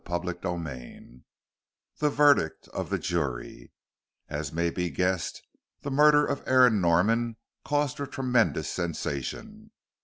[0.07, 1.21] CHAPTER VIII
[1.99, 3.71] THE VERDICT OF THE JURY
[4.29, 5.43] As may be guessed,
[5.81, 9.69] the murder of Aaron Norman caused a tremendous sensation.